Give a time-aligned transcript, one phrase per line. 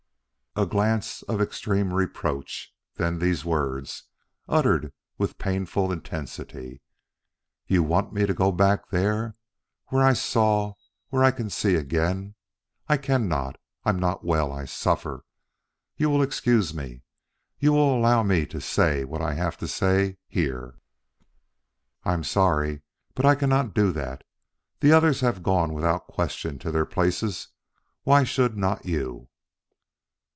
[0.53, 4.03] A glance of extreme reproach; then these words,
[4.49, 6.81] uttered with painful intensity:
[7.67, 9.37] "You want me to go back there
[9.87, 10.73] where I saw
[11.07, 12.35] where I can see again
[12.89, 13.61] I cannot.
[13.85, 14.51] I'm not well.
[14.51, 15.23] I suffer.
[15.95, 17.03] You will excuse me.
[17.57, 20.75] You will allow me to say what I have to say, here."
[22.03, 22.81] "I'm sorry,
[23.15, 24.25] but I cannot do that.
[24.81, 27.47] The others have gone without question to their places;
[28.03, 29.29] why should not you?"